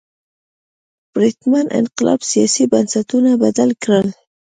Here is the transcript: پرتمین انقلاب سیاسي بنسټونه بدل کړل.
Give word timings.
پرتمین 1.13 1.67
انقلاب 1.79 2.19
سیاسي 2.31 2.63
بنسټونه 2.71 3.31
بدل 3.43 3.69
کړل. 3.83 4.07